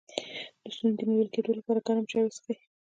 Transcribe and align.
د 0.61 0.63
ستوني 0.75 0.93
د 0.97 1.01
نیول 1.09 1.27
کیدو 1.33 1.57
لپاره 1.59 1.85
ګرم 1.87 2.05
چای 2.11 2.23
وڅښئ 2.25 2.55